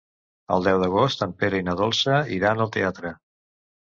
El 0.53 0.63
deu 0.67 0.79
d'agost 0.83 1.21
en 1.25 1.35
Pere 1.41 1.59
i 1.63 1.65
na 1.69 1.75
Dolça 1.83 2.17
iran 2.37 2.65
al 2.65 2.71
teatre. 2.79 3.15